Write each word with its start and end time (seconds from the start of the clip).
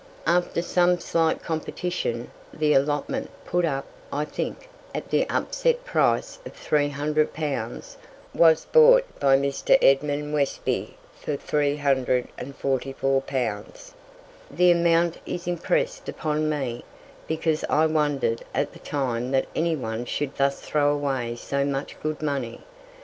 After 0.25 0.63
some 0.63 0.97
slight 0.99 1.43
competition, 1.43 2.31
the 2.51 2.73
allotment, 2.73 3.29
put 3.45 3.65
up, 3.65 3.85
I 4.11 4.25
think, 4.25 4.67
at 4.95 5.11
the 5.11 5.29
upset 5.29 5.85
price 5.85 6.39
of 6.43 6.53
300 6.53 7.33
pounds, 7.33 7.97
was 8.33 8.65
bought 8.65 9.03
by 9.19 9.37
Mr. 9.37 9.77
Edmund 9.79 10.33
Westby 10.33 10.95
for 11.13 11.35
344 11.35 13.21
pounds. 13.21 13.93
The 14.49 14.71
amount 14.71 15.19
is 15.27 15.45
impressed 15.45 16.09
upon 16.09 16.49
me, 16.49 16.83
because 17.27 17.63
I 17.69 17.85
wondered 17.85 18.41
at 18.55 18.73
the 18.73 18.79
time 18.79 19.29
that 19.29 19.45
anyone 19.55 20.05
should 20.05 20.35
thus 20.35 20.61
throw 20.61 20.91
away 20.91 21.35
so 21.35 21.63
much 21.63 21.95
good 22.01 22.23
money. 22.23 22.61